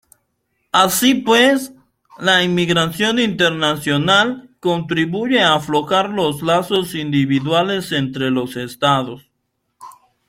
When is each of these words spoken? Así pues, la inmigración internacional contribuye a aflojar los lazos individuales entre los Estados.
Así 0.71 1.13
pues, 1.13 1.73
la 2.17 2.41
inmigración 2.43 3.19
internacional 3.19 4.49
contribuye 4.59 5.43
a 5.43 5.53
aflojar 5.53 6.09
los 6.09 6.41
lazos 6.41 6.95
individuales 6.95 7.91
entre 7.91 8.31
los 8.31 8.55
Estados. 8.57 9.29